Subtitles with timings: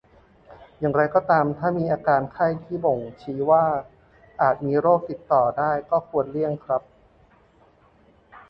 [0.79, 3.63] อย่างไรก็ตามถ้ามีอาการไข้ที่บ่งชี้ว่า
[4.41, 6.81] อาจมีโรคติดต่อได้ก็ควรเลี่ยงครับ